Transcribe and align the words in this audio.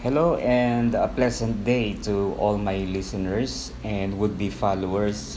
Hello 0.00 0.40
and 0.40 0.96
a 0.96 1.12
pleasant 1.12 1.60
day 1.60 1.92
to 2.08 2.32
all 2.40 2.56
my 2.56 2.88
listeners 2.88 3.68
and 3.84 4.16
would-be 4.16 4.48
followers. 4.48 5.36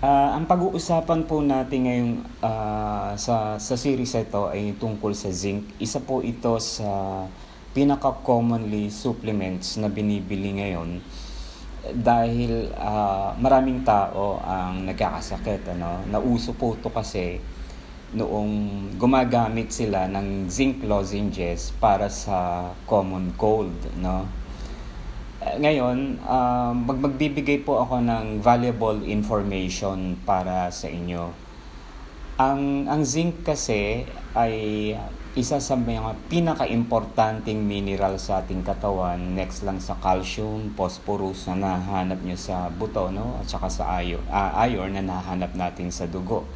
Uh, 0.00 0.32
ang 0.32 0.48
pag-uusapan 0.48 1.28
po 1.28 1.44
natin 1.44 1.84
ngayong 1.84 2.12
uh, 2.40 3.12
sa, 3.20 3.60
sa 3.60 3.74
series 3.76 4.16
ito 4.16 4.48
ay 4.48 4.72
tungkol 4.80 5.12
sa 5.12 5.28
zinc. 5.28 5.76
Isa 5.76 6.00
po 6.00 6.24
ito 6.24 6.56
sa 6.56 6.88
pinaka-commonly 7.76 8.88
supplements 8.88 9.76
na 9.76 9.92
binibili 9.92 10.56
ngayon 10.56 11.04
dahil 11.92 12.72
uh, 12.80 13.36
maraming 13.36 13.84
tao 13.84 14.40
ang 14.40 14.88
nagkakasakit. 14.88 15.76
Ano? 15.76 16.00
Nauso 16.08 16.56
po 16.56 16.80
ito 16.80 16.88
kasi 16.88 17.44
noong 18.16 18.52
gumagamit 18.96 19.68
sila 19.68 20.08
ng 20.08 20.48
zinc 20.48 20.80
lozenges 20.88 21.76
para 21.76 22.08
sa 22.08 22.72
common 22.88 23.36
cold, 23.36 23.76
no? 24.00 24.24
Eh, 25.44 25.60
ngayon, 25.60 26.16
uh, 26.24 26.72
mag 26.72 26.96
magbibigay 26.96 27.60
po 27.60 27.84
ako 27.84 28.00
ng 28.00 28.40
valuable 28.40 29.04
information 29.04 30.16
para 30.24 30.72
sa 30.72 30.88
inyo. 30.88 31.28
Ang 32.40 32.88
ang 32.88 33.04
zinc 33.04 33.44
kasi 33.44 34.08
ay 34.32 34.54
isa 35.36 35.60
sa 35.60 35.76
mga 35.76 36.16
pinaka-importanting 36.32 37.60
mineral 37.60 38.16
sa 38.16 38.40
ating 38.40 38.64
katawan 38.64 39.36
next 39.36 39.68
lang 39.68 39.76
sa 39.76 39.92
calcium, 40.00 40.72
phosphorus 40.72 41.44
na 41.52 41.76
nahanap 41.76 42.24
nyo 42.24 42.40
sa 42.40 42.72
buto 42.72 43.12
no 43.12 43.36
at 43.36 43.44
saka 43.44 43.68
sa 43.68 44.00
iron, 44.00 44.24
uh, 44.32 44.56
iron 44.64 44.96
na 44.96 45.04
nahanap 45.04 45.52
natin 45.52 45.92
sa 45.92 46.08
dugo. 46.08 46.48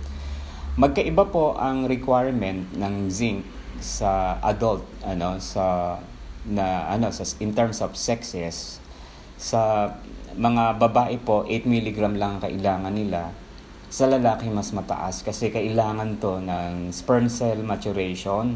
Magkaiba 0.79 1.27
po 1.27 1.59
ang 1.59 1.91
requirement 1.91 2.63
ng 2.79 3.11
zinc 3.11 3.43
sa 3.83 4.39
adult 4.39 4.87
ano 5.03 5.41
sa 5.43 5.97
na 6.47 6.87
ano 6.87 7.11
sa 7.11 7.27
in 7.43 7.51
terms 7.51 7.83
of 7.83 7.99
sexes. 7.99 8.79
Sa 9.35 9.91
mga 10.39 10.79
babae 10.79 11.19
po 11.19 11.43
8 11.43 11.67
mg 11.67 11.99
lang 12.15 12.39
ang 12.39 12.43
kailangan 12.47 12.95
nila. 12.95 13.35
Sa 13.91 14.07
lalaki 14.07 14.47
mas 14.47 14.71
mataas 14.71 15.27
kasi 15.27 15.51
kailangan 15.51 16.23
to 16.23 16.39
ng 16.39 16.95
sperm 16.95 17.27
cell 17.27 17.59
maturation 17.67 18.55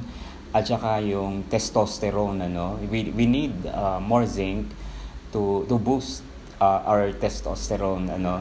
at 0.55 0.70
saka 0.70 1.03
yung 1.03 1.51
testosterone 1.51 2.47
ano. 2.47 2.79
We, 2.87 3.11
we 3.11 3.27
need 3.27 3.67
uh, 3.67 3.98
more 3.98 4.23
zinc 4.23 4.70
to 5.35 5.67
to 5.67 5.83
boost 5.83 6.23
uh, 6.62 6.87
our 6.87 7.11
testosterone 7.11 8.07
ano. 8.07 8.39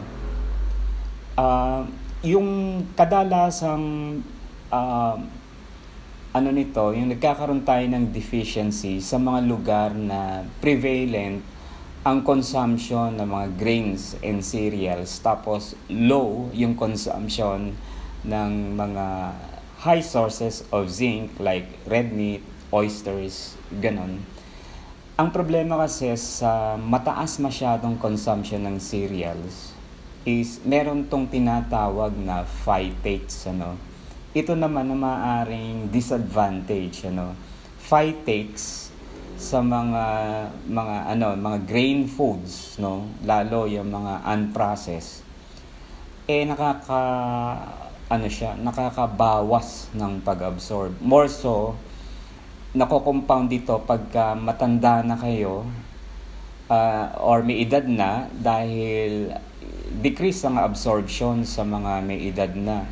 Uh, 1.33 1.89
yung 2.23 2.79
kadalasang 2.95 3.83
uh, 4.71 5.15
ano 6.33 6.49
nito, 6.55 6.95
yung 6.95 7.11
nagkakaroon 7.11 7.67
tayo 7.67 7.83
ng 7.83 8.15
deficiency 8.15 9.03
sa 9.03 9.19
mga 9.19 9.43
lugar 9.43 9.91
na 9.91 10.47
prevalent 10.63 11.43
ang 12.07 12.23
consumption 12.23 13.19
ng 13.19 13.27
mga 13.27 13.47
grains 13.59 14.15
and 14.23 14.39
cereals 14.39 15.19
tapos 15.19 15.75
low 15.91 16.47
yung 16.55 16.79
consumption 16.79 17.75
ng 18.23 18.51
mga 18.75 19.05
high 19.83 20.03
sources 20.03 20.63
of 20.71 20.87
zinc 20.87 21.27
like 21.43 21.67
red 21.91 22.15
meat, 22.15 22.39
oysters, 22.71 23.59
ganon. 23.83 24.23
Ang 25.19 25.29
problema 25.35 25.75
kasi 25.83 26.15
sa 26.15 26.79
mataas 26.79 27.35
masyadong 27.43 27.99
consumption 27.99 28.63
ng 28.63 28.79
cereals, 28.79 29.72
is 30.23 30.63
meron 30.63 31.03
tong 31.11 31.27
tinatawag 31.27 32.15
na 32.15 32.47
phytates 32.47 33.43
ano. 33.47 33.75
Ito 34.31 34.55
naman 34.55 34.87
na 34.89 34.97
maaring 34.97 35.91
disadvantage 35.91 37.03
ano. 37.11 37.35
Phytates 37.83 38.89
sa 39.35 39.59
mga 39.59 40.05
mga 40.63 40.95
ano 41.11 41.35
mga 41.35 41.59
grain 41.67 42.07
foods 42.07 42.79
no? 42.79 43.11
Lalo 43.27 43.67
yung 43.67 43.91
mga 43.91 44.23
unprocessed. 44.23 45.27
Eh 46.31 46.47
nakaka 46.47 47.03
ano 48.07 48.27
siya 48.31 48.55
nakakabawas 48.55 49.91
ng 49.91 50.23
pag-absorb. 50.23 50.95
More 51.03 51.27
so 51.27 51.75
nako-compound 52.73 53.51
dito 53.51 53.77
pagka 53.85 54.33
matanda 54.33 55.05
na 55.05 55.13
kayo 55.13 55.61
uh, 56.73 57.05
or 57.21 57.45
may 57.45 57.61
edad 57.61 57.85
na 57.85 58.25
dahil 58.33 59.29
decrease 60.01 60.41
ang 60.47 60.57
absorption 60.57 61.45
sa 61.45 61.61
mga 61.61 61.91
may 62.01 62.19
edad 62.31 62.53
na. 62.57 62.89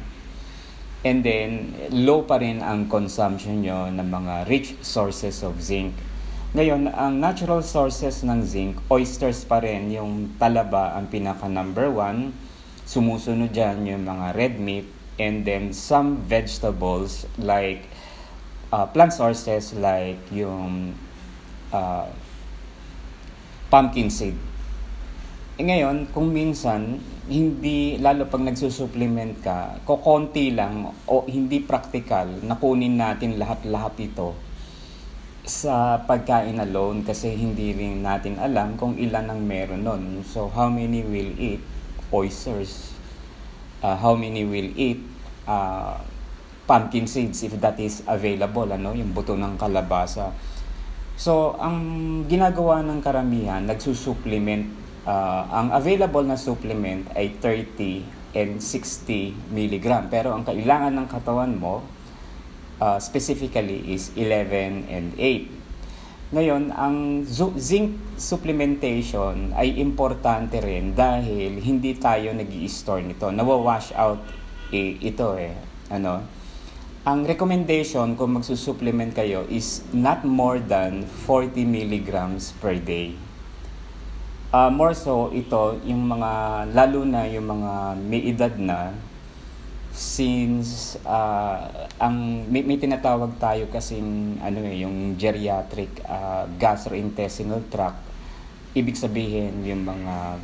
And 1.02 1.26
then, 1.26 1.74
low 1.90 2.22
pa 2.30 2.38
rin 2.38 2.62
ang 2.62 2.86
consumption 2.86 3.66
nyo 3.66 3.90
ng 3.90 4.06
mga 4.06 4.46
rich 4.46 4.78
sources 4.86 5.42
of 5.42 5.58
zinc. 5.58 5.98
Ngayon, 6.54 6.92
ang 6.94 7.18
natural 7.18 7.66
sources 7.66 8.22
ng 8.22 8.46
zinc, 8.46 8.78
oysters 8.92 9.42
pa 9.48 9.64
rin, 9.66 9.90
yung 9.90 10.38
talaba 10.38 10.94
ang 10.94 11.10
pinaka 11.10 11.50
number 11.50 11.90
one. 11.90 12.38
Sumusunod 12.86 13.50
dyan 13.50 13.88
yung 13.88 14.04
mga 14.06 14.38
red 14.38 14.56
meat, 14.62 14.86
and 15.18 15.46
then 15.46 15.74
some 15.74 16.22
vegetables 16.26 17.26
like 17.38 17.86
uh, 18.74 18.86
plant 18.90 19.14
sources 19.14 19.74
like 19.78 20.18
yung 20.34 20.98
uh, 21.74 22.10
pumpkin 23.70 24.10
seed 24.10 24.36
ngayon, 25.64 26.10
kung 26.12 26.34
minsan, 26.34 26.98
hindi, 27.32 27.96
lalo 28.02 28.28
pag 28.28 28.44
nagsusupplement 28.44 29.40
ka, 29.40 29.80
kokonti 29.88 30.52
lang 30.52 30.92
o 31.08 31.24
hindi 31.30 31.64
practical 31.64 32.28
na 32.44 32.60
kunin 32.60 33.00
natin 33.00 33.40
lahat-lahat 33.40 33.96
ito 34.02 34.36
sa 35.42 36.04
pagkain 36.06 36.60
alone 36.62 37.02
kasi 37.02 37.34
hindi 37.34 37.74
rin 37.74 38.06
natin 38.06 38.38
alam 38.38 38.78
kung 38.78 39.00
ilan 39.00 39.32
ang 39.32 39.42
meron 39.42 39.82
nun. 39.88 40.04
So, 40.28 40.52
how 40.52 40.70
many 40.70 41.02
will 41.02 41.34
eat 41.40 41.64
oysters? 42.14 42.94
Uh, 43.82 43.98
how 43.98 44.14
many 44.14 44.46
will 44.46 44.70
eat 44.78 45.02
uh, 45.50 45.98
pumpkin 46.70 47.10
seeds 47.10 47.42
if 47.44 47.58
that 47.60 47.80
is 47.82 48.06
available, 48.06 48.70
ano, 48.70 48.94
yung 48.94 49.12
buto 49.12 49.34
ng 49.34 49.58
kalabasa. 49.58 50.30
So, 51.18 51.54
ang 51.58 51.78
ginagawa 52.26 52.82
ng 52.82 53.02
karamihan, 53.02 53.62
nagsusupplement 53.66 54.81
uh, 55.06 55.42
ang 55.50 55.74
available 55.74 56.26
na 56.26 56.38
supplement 56.38 57.10
ay 57.18 57.34
30 57.40 58.22
and 58.38 58.64
60 58.64 59.52
milligram. 59.52 60.08
Pero 60.08 60.32
ang 60.36 60.46
kailangan 60.48 60.94
ng 60.96 61.08
katawan 61.08 61.54
mo 61.58 61.84
uh, 62.82 62.98
specifically 62.98 63.94
is 63.94 64.12
11 64.16 64.88
and 64.90 65.14
8. 65.18 65.62
Ngayon, 66.32 66.72
ang 66.72 67.28
zinc 67.60 68.00
supplementation 68.16 69.52
ay 69.52 69.84
importante 69.84 70.64
rin 70.64 70.96
dahil 70.96 71.60
hindi 71.60 71.92
tayo 72.00 72.32
nag 72.32 72.48
store 72.72 73.04
nito. 73.04 73.28
Nawa-wash 73.28 73.92
out 74.00 74.24
eh, 74.72 74.96
ito 75.04 75.36
eh. 75.36 75.52
Ano? 75.92 76.24
Ang 77.04 77.28
recommendation 77.28 78.16
kung 78.16 78.40
magsusupplement 78.40 79.12
kayo 79.12 79.44
is 79.52 79.84
not 79.92 80.24
more 80.24 80.64
than 80.64 81.04
40 81.28 81.68
milligrams 81.68 82.56
per 82.64 82.80
day. 82.80 83.12
Uh, 84.52 84.68
more 84.68 84.92
so 84.92 85.32
ito, 85.32 85.80
yung 85.88 86.12
mga, 86.12 86.32
lalo 86.76 87.08
na 87.08 87.24
yung 87.24 87.48
mga 87.48 87.72
may 88.04 88.22
edad 88.28 88.52
na, 88.60 88.92
since 89.96 91.00
uh, 91.08 91.88
ang 91.96 92.44
may, 92.52 92.60
may 92.60 92.76
tinatawag 92.76 93.32
tayo 93.40 93.72
kasi 93.72 94.04
ano 94.44 94.60
eh, 94.68 94.84
yung 94.84 95.16
geriatric 95.16 96.04
uh, 96.04 96.52
gastrointestinal 96.60 97.64
tract, 97.72 98.04
ibig 98.76 99.00
sabihin 99.00 99.64
yung 99.64 99.88
mga 99.88 100.36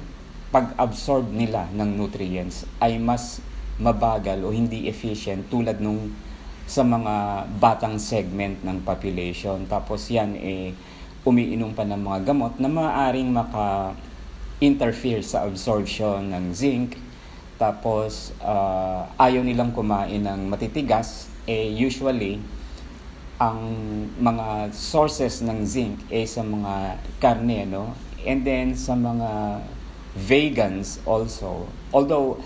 pag-absorb 0.55 1.27
nila 1.27 1.67
ng 1.75 1.99
nutrients 1.99 2.63
ay 2.79 2.95
mas 2.95 3.43
mabagal 3.75 4.39
o 4.47 4.55
hindi 4.55 4.87
efficient 4.87 5.51
tulad 5.51 5.83
nung 5.83 6.15
sa 6.63 6.83
mga 6.83 7.47
batang 7.59 7.99
segment 7.99 8.63
ng 8.63 8.83
population. 8.87 9.67
Tapos 9.67 10.07
yan 10.07 10.35
eh 10.39 10.71
umiinom 11.27 11.75
pa 11.75 11.83
ng 11.83 11.99
mga 11.99 12.31
gamot 12.31 12.55
na 12.55 12.71
maaaring 12.71 13.27
maka-interfere 13.27 15.19
sa 15.19 15.43
absorption 15.43 16.31
ng 16.31 16.55
zinc. 16.55 16.95
Tapos, 17.59 18.31
uh, 18.39 19.03
ayaw 19.19 19.43
nilang 19.43 19.75
kumain 19.75 20.23
ng 20.23 20.47
matitigas. 20.47 21.27
Eh, 21.43 21.67
usually, 21.75 22.39
ang 23.35 23.59
mga 24.17 24.71
sources 24.71 25.43
ng 25.43 25.67
zinc 25.67 25.99
ay 26.07 26.23
sa 26.23 26.47
mga 26.47 26.95
karne, 27.19 27.67
no? 27.67 27.91
And 28.23 28.47
then, 28.47 28.73
sa 28.79 28.95
mga 28.95 29.61
vegans 30.15 31.03
also. 31.03 31.67
Although, 31.91 32.39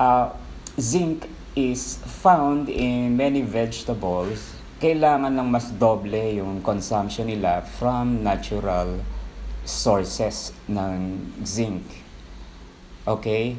uh, 0.00 0.32
zinc 0.80 1.28
is 1.54 2.00
found 2.22 2.72
in 2.72 3.14
many 3.14 3.42
vegetables, 3.44 4.61
kailangan 4.82 5.30
ng 5.30 5.46
mas 5.46 5.70
doble 5.78 6.42
yung 6.42 6.58
consumption 6.58 7.30
nila 7.30 7.62
from 7.78 8.26
natural 8.26 8.98
sources 9.62 10.50
ng 10.66 11.22
zinc. 11.46 11.86
Okay? 13.06 13.54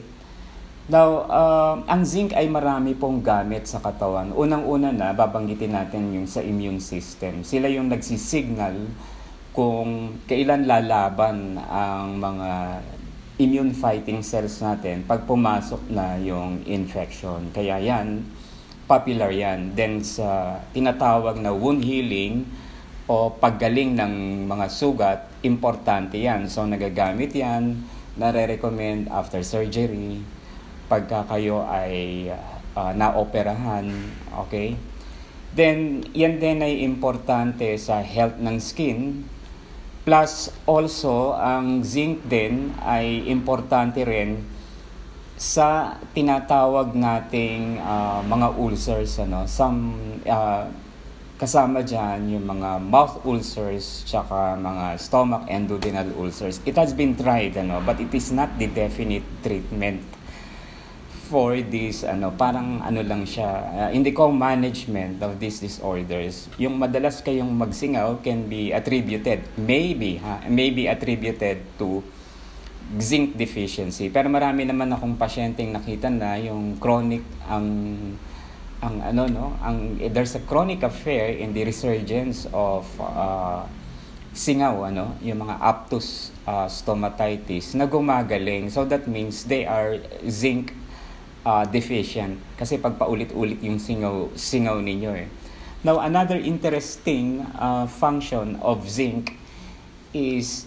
Now, 0.91 1.23
uh, 1.31 1.75
ang 1.87 2.03
zinc 2.03 2.35
ay 2.35 2.51
marami 2.51 2.91
pong 2.91 3.23
gamit 3.23 3.71
sa 3.71 3.79
katawan. 3.79 4.35
Unang-una 4.35 4.91
na, 4.91 5.15
babanggitin 5.15 5.71
natin 5.71 6.11
yung 6.11 6.27
sa 6.27 6.43
immune 6.43 6.83
system. 6.83 7.47
Sila 7.47 7.71
yung 7.71 7.87
nagsisignal 7.87 8.91
kung 9.55 10.19
kailan 10.27 10.67
lalaban 10.67 11.55
ang 11.55 12.19
mga 12.19 12.83
immune 13.39 13.71
fighting 13.71 14.19
cells 14.19 14.59
natin 14.59 15.07
pag 15.07 15.23
pumasok 15.23 15.87
na 15.87 16.19
yung 16.19 16.67
infection. 16.67 17.47
Kaya 17.55 17.79
yan, 17.79 18.27
popular 18.85 19.31
yan. 19.31 19.73
Then 19.73 20.03
sa 20.03 20.61
tinatawag 20.71 21.39
na 21.39 21.51
wound 21.55 21.83
healing 21.83 22.47
o 23.09 23.33
paggaling 23.33 23.95
ng 23.99 24.45
mga 24.47 24.67
sugat, 24.71 25.19
importante 25.43 26.19
yan. 26.19 26.47
So 26.47 26.63
nagagamit 26.63 27.35
yan, 27.35 27.83
nare-recommend 28.15 29.11
after 29.11 29.43
surgery, 29.43 30.23
pagka 30.87 31.25
kayo 31.27 31.65
ay 31.65 32.29
uh, 32.75 32.91
naoperahan, 32.93 33.89
okay? 34.45 34.77
Then, 35.53 36.01
yan 36.17 36.41
din 36.41 36.65
ay 36.65 36.81
importante 36.81 37.77
sa 37.77 38.01
health 38.01 38.41
ng 38.41 38.57
skin 38.57 39.21
Plus 40.03 40.51
also 40.67 41.31
ang 41.31 41.79
zinc 41.79 42.27
din 42.27 42.75
ay 42.83 43.23
importante 43.31 44.03
rin 44.03 44.43
sa 45.43 45.99
tinatawag 46.15 46.95
nating 46.95 47.75
uh, 47.83 48.23
mga 48.23 48.55
ulcers 48.55 49.19
ano 49.19 49.43
some 49.43 49.99
uh, 50.23 50.63
kasama 51.35 51.83
diyan 51.83 52.39
yung 52.39 52.47
mga 52.47 52.79
mouth 52.79 53.19
ulcers 53.27 54.07
tsaka 54.07 54.55
mga 54.55 54.95
stomach 54.95 55.43
duodenal 55.67 56.07
ulcers. 56.15 56.63
It 56.63 56.79
has 56.79 56.95
been 56.95 57.19
tried 57.19 57.59
ano 57.59 57.83
but 57.83 57.99
it 57.99 58.15
is 58.15 58.31
not 58.31 58.55
the 58.55 58.71
definite 58.71 59.27
treatment 59.43 59.99
for 61.27 61.59
this 61.59 62.07
ano 62.07 62.31
parang 62.31 62.79
ano 62.79 63.03
lang 63.03 63.27
siya 63.27 63.49
uh, 63.75 63.89
in 63.91 64.07
the 64.07 64.15
co-management 64.15 65.19
of 65.19 65.43
these 65.43 65.59
disorders 65.59 66.47
yung 66.55 66.79
madalas 66.79 67.19
kayong 67.19 67.51
magsingaw 67.51 68.21
can 68.23 68.47
be 68.47 68.71
attributed 68.71 69.43
maybe 69.59 70.21
ha 70.21 70.45
maybe 70.47 70.87
attributed 70.87 71.59
to 71.75 71.99
zinc 72.99 73.35
deficiency. 73.37 74.09
Pero 74.13 74.29
marami 74.29 74.67
naman 74.67 74.91
akong 74.93 75.17
pasyenteng 75.17 75.73
nakita 75.73 76.09
na 76.11 76.37
yung 76.37 76.77
chronic 76.77 77.23
ang 77.49 77.67
ang 78.83 78.95
ano 78.99 79.23
no? 79.31 79.45
Ang 79.63 79.97
there's 80.11 80.35
a 80.35 80.43
chronic 80.43 80.83
affair 80.83 81.31
in 81.33 81.55
the 81.55 81.63
resurgence 81.63 82.45
of 82.51 82.85
uh, 82.99 83.63
singaw 84.35 84.89
ano? 84.89 85.15
Yung 85.23 85.47
mga 85.47 85.57
aptus 85.57 86.29
uh, 86.45 86.67
stomatitis 86.67 87.73
na 87.73 87.87
gumagaling. 87.87 88.69
So 88.69 88.83
that 88.85 89.07
means 89.07 89.47
they 89.47 89.63
are 89.63 89.97
zinc 90.27 90.75
uh, 91.45 91.63
deficient. 91.67 92.39
Kasi 92.55 92.79
pag 92.79 92.95
paulit-ulit 92.99 93.59
yung 93.63 93.79
singaw, 93.79 94.31
singaw 94.35 94.79
ninyo 94.79 95.11
eh. 95.15 95.27
Now, 95.83 95.99
another 95.99 96.39
interesting 96.39 97.43
uh, 97.59 97.91
function 97.91 98.55
of 98.63 98.87
zinc 98.87 99.35
is 100.15 100.63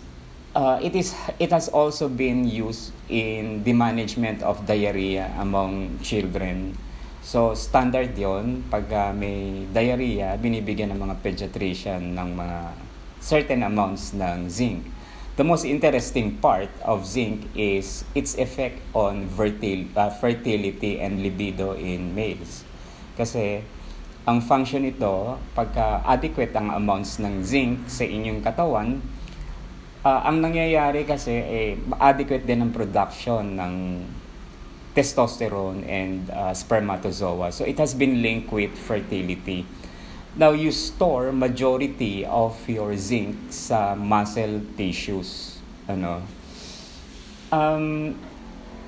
uh, 0.56 0.80
it 0.80 0.96
is 0.96 1.12
it 1.36 1.52
has 1.52 1.68
also 1.68 2.08
been 2.08 2.48
used 2.48 2.90
in 3.12 3.60
the 3.62 3.76
management 3.76 4.40
of 4.40 4.64
diarrhea 4.64 5.28
among 5.36 6.00
children. 6.00 6.72
So 7.20 7.52
standard 7.52 8.16
'yon 8.16 8.64
pag 8.72 8.88
uh, 8.88 9.12
may 9.12 9.68
diarrhea, 9.68 10.40
binibigyan 10.40 10.96
ng 10.96 11.00
mga 11.04 11.14
pediatrician 11.20 12.16
ng 12.16 12.28
mga 12.32 12.58
certain 13.20 13.60
amounts 13.60 14.16
ng 14.16 14.48
zinc. 14.48 14.88
The 15.36 15.44
most 15.44 15.68
interesting 15.68 16.40
part 16.40 16.72
of 16.80 17.04
zinc 17.04 17.44
is 17.52 18.08
its 18.16 18.40
effect 18.40 18.80
on 18.96 19.28
fertil- 19.28 19.92
uh, 19.92 20.08
fertility 20.08 20.96
and 20.96 21.20
libido 21.20 21.76
in 21.76 22.16
males. 22.16 22.64
Kasi 23.20 23.60
ang 24.24 24.40
function 24.40 24.88
nito, 24.88 25.36
pagka 25.52 26.00
adequate 26.08 26.56
ang 26.56 26.72
amounts 26.72 27.20
ng 27.20 27.44
zinc 27.44 27.84
sa 27.84 28.08
inyong 28.08 28.40
katawan, 28.40 29.04
uh, 30.06 30.20
ang 30.22 30.38
nangyayari 30.38 31.02
kasi 31.02 31.34
eh, 31.34 31.74
adequate 31.98 32.46
din 32.46 32.62
ang 32.62 32.70
production 32.70 33.58
ng 33.58 33.74
testosterone 34.94 35.82
and 35.84 36.30
uh, 36.30 36.54
spermatozoa. 36.54 37.50
So 37.50 37.66
it 37.66 37.76
has 37.82 37.92
been 37.92 38.22
linked 38.22 38.54
with 38.54 38.72
fertility. 38.78 39.66
Now, 40.36 40.52
you 40.52 40.68
store 40.68 41.32
majority 41.32 42.24
of 42.24 42.56
your 42.68 42.92
zinc 42.96 43.52
sa 43.52 43.96
muscle 43.96 44.60
tissues. 44.76 45.60
Ano? 45.88 46.20
Um, 47.48 48.16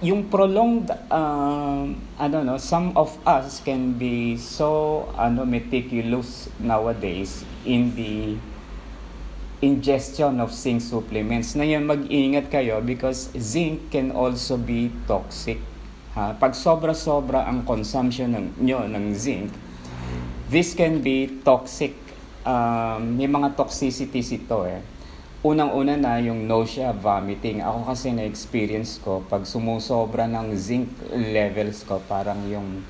yung 0.04 0.28
prolonged, 0.28 0.92
uh, 0.92 1.84
ano 2.20 2.36
no, 2.44 2.56
some 2.60 2.92
of 2.96 3.16
us 3.24 3.64
can 3.64 3.96
be 3.96 4.36
so 4.36 5.08
ano, 5.16 5.48
meticulous 5.48 6.52
nowadays 6.60 7.44
in 7.64 7.96
the 7.96 8.36
ingestion 9.60 10.38
of 10.38 10.54
zinc 10.54 10.82
supplements. 10.82 11.58
Na 11.58 11.66
yan, 11.66 11.86
mag-ingat 11.86 12.50
kayo 12.52 12.78
because 12.82 13.30
zinc 13.34 13.90
can 13.90 14.14
also 14.14 14.54
be 14.54 14.90
toxic. 15.10 15.58
Ha? 16.14 16.38
Pag 16.38 16.54
sobra-sobra 16.54 17.46
ang 17.46 17.66
consumption 17.66 18.34
ng, 18.34 18.46
nyo 18.62 18.86
ng 18.86 19.14
zinc, 19.14 19.50
This 20.48 20.72
can 20.72 21.04
be 21.04 21.28
toxic. 21.44 21.92
Um, 22.40 23.20
may 23.20 23.28
mga 23.28 23.52
toxicities 23.52 24.32
ito 24.32 24.64
eh. 24.64 24.80
Unang-una 25.44 25.92
na 26.00 26.16
yung 26.24 26.48
nausea, 26.48 26.88
vomiting. 26.96 27.60
Ako 27.60 27.84
kasi 27.84 28.16
na-experience 28.16 28.96
ko, 29.04 29.20
pag 29.28 29.44
sumusobra 29.44 30.24
ng 30.24 30.56
zinc 30.56 30.88
levels 31.12 31.84
ko, 31.84 32.00
parang 32.00 32.48
yung 32.48 32.80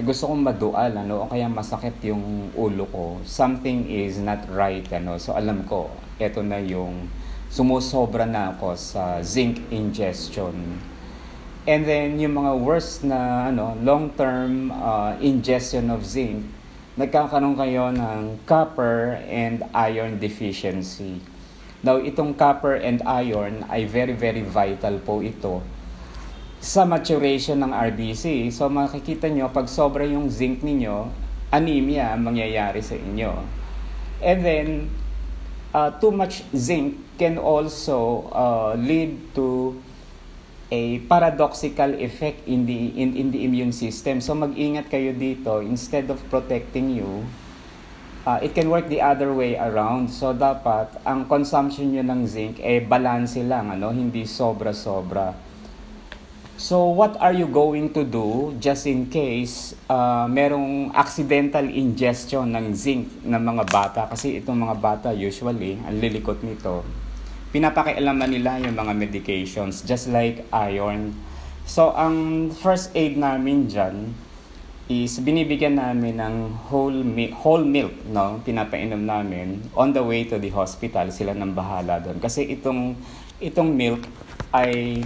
gusto 0.00 0.32
kong 0.32 0.40
madual, 0.40 0.96
ano, 0.96 1.24
o 1.24 1.28
kaya 1.28 1.52
masakit 1.52 1.92
yung 2.00 2.48
ulo 2.56 2.88
ko. 2.88 3.20
Something 3.28 3.84
is 3.92 4.16
not 4.16 4.48
right, 4.48 4.88
ano. 4.88 5.20
So 5.20 5.36
alam 5.36 5.68
ko, 5.68 5.92
eto 6.16 6.40
na 6.40 6.56
yung 6.64 7.12
sumusobra 7.52 8.24
na 8.24 8.56
ako 8.56 8.72
sa 8.72 9.20
zinc 9.20 9.60
ingestion. 9.68 10.80
And 11.68 11.84
then 11.84 12.16
yung 12.16 12.40
mga 12.40 12.56
worst 12.56 13.04
na 13.04 13.52
ano, 13.52 13.76
long-term 13.84 14.72
uh, 14.72 15.12
ingestion 15.20 15.92
of 15.92 16.08
zinc, 16.08 16.40
nagkakaroon 16.96 17.60
kayo 17.60 17.92
ng 17.92 18.40
copper 18.48 19.20
and 19.28 19.60
iron 19.76 20.16
deficiency. 20.16 21.20
Now, 21.84 22.00
itong 22.00 22.32
copper 22.40 22.80
and 22.80 23.04
iron 23.04 23.68
ay 23.68 23.84
very, 23.84 24.16
very 24.16 24.40
vital 24.40 24.96
po 25.04 25.20
ito 25.20 25.60
sa 26.62 26.86
maturation 26.86 27.58
ng 27.58 27.74
RBC. 27.74 28.54
So, 28.54 28.70
makikita 28.70 29.26
nyo, 29.26 29.50
pag 29.50 29.66
sobra 29.66 30.06
yung 30.06 30.30
zinc 30.30 30.62
ninyo, 30.62 31.10
anemia 31.50 32.14
ang 32.14 32.22
mangyayari 32.22 32.78
sa 32.78 32.94
inyo. 32.94 33.34
And 34.22 34.38
then, 34.46 34.68
uh, 35.74 35.90
too 35.98 36.14
much 36.14 36.46
zinc 36.54 36.96
can 37.18 37.36
also 37.36 38.30
uh, 38.30 38.78
lead 38.78 39.34
to 39.34 39.74
a 40.72 41.04
paradoxical 41.04 41.92
effect 42.00 42.48
in 42.48 42.64
the 42.64 42.96
in, 42.96 43.12
in 43.12 43.28
the 43.28 43.44
immune 43.44 43.74
system. 43.76 44.24
So 44.24 44.32
mag-ingat 44.32 44.88
kayo 44.88 45.12
dito 45.12 45.60
instead 45.60 46.08
of 46.08 46.16
protecting 46.32 46.96
you, 46.96 47.28
uh, 48.24 48.40
it 48.40 48.56
can 48.56 48.72
work 48.72 48.88
the 48.88 49.04
other 49.04 49.36
way 49.36 49.52
around. 49.52 50.08
So 50.08 50.32
dapat 50.32 50.96
ang 51.04 51.28
consumption 51.28 51.92
niyo 51.92 52.06
ng 52.08 52.24
zinc 52.24 52.56
eh 52.64 52.80
balance 52.80 53.36
lang 53.44 53.68
ano, 53.68 53.92
hindi 53.92 54.24
sobra-sobra. 54.24 55.51
So 56.62 56.94
what 56.94 57.18
are 57.18 57.34
you 57.34 57.50
going 57.50 57.90
to 57.98 58.06
do 58.06 58.54
just 58.62 58.86
in 58.86 59.10
case 59.10 59.74
uh, 59.90 60.30
merong 60.30 60.94
accidental 60.94 61.66
ingestion 61.66 62.54
ng 62.54 62.70
zinc 62.70 63.10
ng 63.26 63.42
mga 63.42 63.66
bata 63.66 64.06
kasi 64.06 64.38
itong 64.38 64.62
mga 64.70 64.78
bata 64.78 65.08
usually 65.10 65.82
ang 65.82 65.98
lilikot 65.98 66.38
nito 66.46 66.86
pinapakialaman 67.52 68.32
nila 68.32 68.56
yung 68.64 68.72
mga 68.72 68.96
medications 68.96 69.84
just 69.84 70.08
like 70.08 70.40
iron. 70.50 71.12
So, 71.68 71.92
ang 71.92 72.48
first 72.50 72.90
aid 72.96 73.20
namin 73.20 73.68
dyan 73.68 74.16
is 74.88 75.20
binibigyan 75.22 75.78
namin 75.78 76.18
ng 76.18 76.34
whole, 76.72 77.04
mi- 77.04 77.30
whole 77.30 77.62
milk, 77.62 77.92
no? 78.08 78.40
Pinapainom 78.42 79.04
namin 79.04 79.62
on 79.76 79.92
the 79.94 80.02
way 80.02 80.26
to 80.26 80.40
the 80.40 80.50
hospital. 80.50 81.06
Sila 81.12 81.36
nang 81.36 81.54
bahala 81.54 82.02
doon. 82.02 82.18
Kasi 82.18 82.50
itong, 82.50 82.98
itong 83.38 83.70
milk 83.70 84.02
ay 84.50 85.04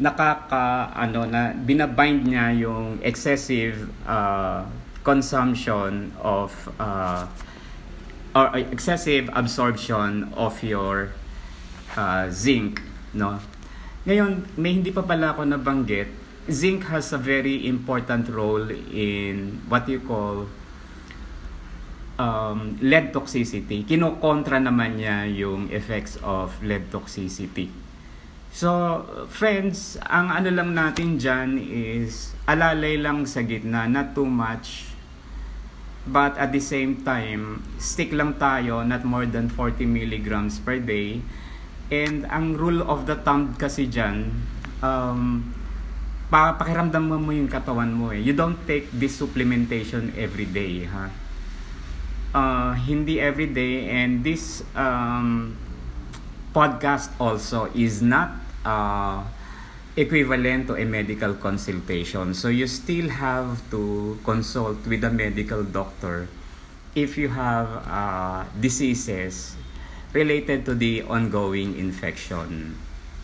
nakaka, 0.00 0.96
ano, 0.96 1.28
na 1.28 1.52
binabind 1.52 2.24
niya 2.24 2.56
yung 2.56 2.98
excessive 3.04 3.92
uh, 4.08 4.64
consumption 5.04 6.12
of 6.20 6.50
uh, 6.80 7.28
or 8.34 8.48
excessive 8.56 9.28
absorption 9.36 10.32
of 10.34 10.62
your 10.64 11.12
uh, 11.96 12.30
zinc, 12.32 12.80
no? 13.12 13.38
Ngayon, 14.08 14.56
may 14.56 14.80
hindi 14.80 14.88
pa 14.88 15.04
pala 15.04 15.36
ako 15.36 15.44
nabanggit. 15.44 16.08
Zinc 16.48 16.88
has 16.88 17.12
a 17.12 17.20
very 17.20 17.68
important 17.68 18.32
role 18.32 18.64
in 18.90 19.60
what 19.68 19.84
you 19.84 20.00
call 20.00 20.48
um, 22.16 22.80
lead 22.80 23.12
toxicity. 23.12 23.84
Kinokontra 23.84 24.56
naman 24.56 24.96
niya 24.96 25.28
yung 25.28 25.68
effects 25.68 26.16
of 26.24 26.52
lead 26.64 26.88
toxicity. 26.88 27.68
So, 28.50 29.02
friends, 29.30 29.94
ang 30.10 30.34
ano 30.34 30.50
lang 30.50 30.74
natin 30.74 31.16
dyan 31.16 31.58
is 31.62 32.34
alalay 32.50 32.98
lang 32.98 33.22
sa 33.24 33.46
gitna, 33.46 33.86
not 33.86 34.12
too 34.12 34.26
much 34.26 34.90
But 36.08 36.40
at 36.40 36.50
the 36.50 36.58
same 36.64 37.04
time, 37.04 37.60
stick 37.76 38.16
lang 38.16 38.40
tayo, 38.40 38.80
not 38.80 39.04
more 39.04 39.28
than 39.28 39.52
40 39.52 39.84
milligrams 39.84 40.56
per 40.56 40.80
day. 40.80 41.20
And 41.92 42.24
ang 42.32 42.56
rule 42.56 42.80
of 42.80 43.04
the 43.04 43.20
thumb 43.20 43.52
kasi 43.60 43.84
dyan, 43.84 44.32
um, 44.80 45.52
pa 46.32 46.56
pakiramdam 46.56 47.04
mo 47.04 47.30
yung 47.34 47.50
katawan 47.50 47.92
mo 47.92 48.16
eh. 48.16 48.22
You 48.22 48.32
don't 48.32 48.56
take 48.64 48.88
this 48.90 49.20
supplementation 49.20 50.16
every 50.16 50.48
day, 50.48 50.88
ha? 50.88 51.12
Uh, 52.30 52.72
hindi 52.78 53.18
every 53.18 53.50
day 53.50 53.90
and 53.90 54.22
this 54.22 54.62
um, 54.78 55.58
podcast 56.50 57.10
also 57.18 57.70
is 57.74 58.02
not 58.02 58.34
uh, 58.64 59.22
equivalent 59.96 60.66
to 60.68 60.74
a 60.76 60.84
medical 60.84 61.34
consultation. 61.34 62.34
So 62.34 62.48
you 62.48 62.66
still 62.66 63.08
have 63.08 63.58
to 63.70 64.18
consult 64.24 64.86
with 64.86 65.04
a 65.04 65.10
medical 65.10 65.62
doctor 65.62 66.28
if 66.94 67.16
you 67.16 67.28
have 67.30 67.68
uh, 67.86 68.44
diseases 68.58 69.54
related 70.12 70.66
to 70.66 70.74
the 70.74 71.02
ongoing 71.06 71.78
infection. 71.78 72.74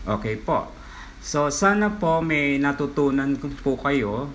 Okay 0.07 0.39
po. 0.39 0.71
So 1.19 1.51
sana 1.51 1.91
po 1.91 2.23
may 2.23 2.55
natutunan 2.55 3.35
po 3.59 3.75
kayo 3.75 4.31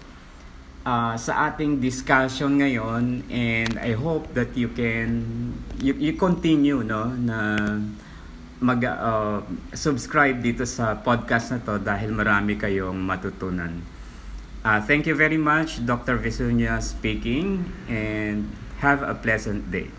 uh, 0.84 1.14
sa 1.16 1.48
ating 1.48 1.80
discussion 1.80 2.60
ngayon 2.60 3.24
and 3.32 3.80
I 3.80 3.96
hope 3.96 4.28
that 4.36 4.52
you 4.52 4.68
can 4.76 5.24
you, 5.80 5.96
you 5.96 6.12
continue 6.20 6.84
no 6.84 7.08
na 7.08 7.64
mag 8.62 8.80
uh, 8.86 9.42
subscribe 9.74 10.38
dito 10.38 10.62
sa 10.62 10.94
podcast 10.94 11.52
na 11.52 11.58
to 11.60 11.82
dahil 11.82 12.14
marami 12.14 12.54
kayong 12.54 12.96
matutunan. 12.96 13.82
Uh, 14.62 14.78
thank 14.78 15.10
you 15.10 15.18
very 15.18 15.38
much, 15.38 15.82
Dr. 15.82 16.22
Visunya 16.22 16.78
speaking, 16.78 17.66
and 17.90 18.46
have 18.78 19.02
a 19.02 19.18
pleasant 19.18 19.74
day. 19.74 19.90